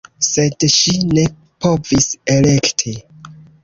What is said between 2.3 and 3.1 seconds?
elekti.